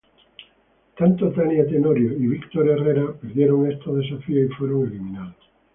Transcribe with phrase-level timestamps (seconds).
[0.97, 5.35] Tanto Tania Tenorio y Víctor Herrera perdieron estos desafíos y fueron eliminados.